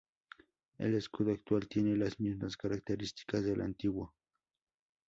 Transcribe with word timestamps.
El 0.79 0.95
escudo 0.95 1.31
actual 1.31 1.67
tiene 1.67 1.95
las 1.95 2.19
mismas 2.19 2.57
características 2.57 3.43
del 3.43 3.61
antiguo. 3.61 4.15